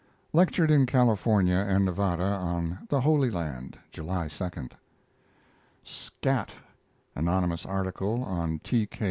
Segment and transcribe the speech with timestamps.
[0.33, 4.49] Lectured in California and Nevada on the "Holy Land," July 2.
[5.85, 6.49] S'CAT!
[7.15, 8.87] Anonymous article on T.
[8.87, 8.99] K.